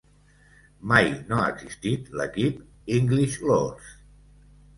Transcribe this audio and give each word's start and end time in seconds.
Mai 0.91 1.09
no 1.31 1.37
ha 1.41 1.51
existit 1.55 2.09
l'equip 2.21 2.97
English 2.97 3.37
Lords. 3.53 3.93